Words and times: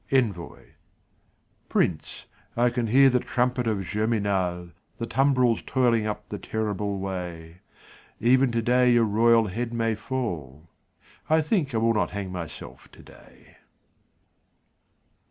Envoi 0.11 0.63
Prince, 1.69 2.25
I 2.57 2.71
can 2.71 2.87
hear 2.87 3.07
the 3.07 3.19
trumpet 3.19 3.67
of 3.67 3.83
Germinal, 3.85 4.71
The 4.97 5.05
tumbrils 5.05 5.61
toiling 5.63 6.07
up 6.07 6.27
the 6.27 6.39
terrible 6.39 6.97
way; 6.97 7.59
Even 8.19 8.51
today 8.51 8.91
your 8.93 9.05
royal 9.05 9.45
head 9.45 9.71
may 9.71 9.93
fall 9.93 10.67
I 11.29 11.41
think 11.41 11.75
I 11.75 11.77
will 11.77 11.93
not 11.93 12.09
hang 12.09 12.31
myself 12.31 12.89
today. 12.91 13.57